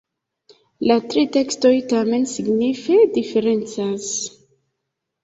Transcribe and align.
La 0.91 0.95
tri 1.11 1.25
tekstoj 1.35 1.73
tamen 1.91 2.25
signife 2.31 2.97
diferencas. 3.19 4.09